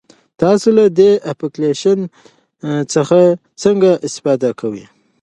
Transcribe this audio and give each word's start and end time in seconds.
تاسو 0.41 0.67
له 0.77 0.85
دې 0.99 1.11
اپلیکیشن 1.31 1.99
څخه 2.93 3.19
څنګه 3.63 3.91
استفاده 4.07 4.49
کوئ؟ 4.59 4.83